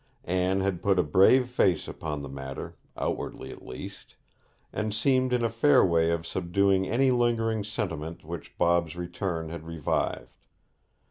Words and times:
Anne 0.25 0.61
had 0.61 0.81
put 0.81 0.97
a 0.97 1.03
brave 1.03 1.47
face 1.47 1.87
upon 1.87 2.23
the 2.23 2.27
matter 2.27 2.75
outwardly, 2.97 3.51
at 3.51 3.63
least 3.63 4.15
and 4.73 4.95
seemed 4.95 5.31
in 5.31 5.43
a 5.45 5.49
fair 5.51 5.85
way 5.85 6.09
of 6.09 6.25
subduing 6.25 6.87
any 6.87 7.11
lingering 7.11 7.63
sentiment 7.63 8.23
which 8.23 8.57
Bob's 8.57 8.95
return 8.95 9.49
had 9.49 9.63
revived. 9.67 10.33